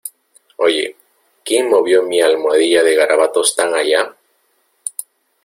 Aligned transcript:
Oye,¿ 0.57 0.95
quién 1.45 1.69
movió 1.69 2.01
mi 2.01 2.19
almohadilla 2.21 2.81
de 2.81 2.95
garabatos 2.95 3.55
tan 3.55 3.75
allá? 3.75 4.17